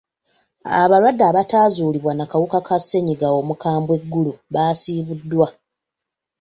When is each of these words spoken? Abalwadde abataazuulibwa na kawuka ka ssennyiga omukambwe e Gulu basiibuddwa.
Abalwadde 0.81 1.23
abataazuulibwa 1.29 2.13
na 2.15 2.25
kawuka 2.31 2.59
ka 2.67 2.77
ssennyiga 2.81 3.27
omukambwe 3.39 3.95
e 3.99 4.03
Gulu 4.11 4.33
basiibuddwa. 4.53 5.47